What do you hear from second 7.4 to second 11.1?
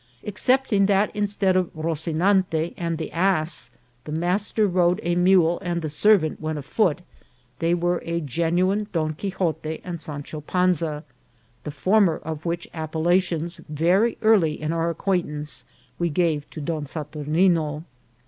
they were a genuine Don Quixote and Sancho Panza,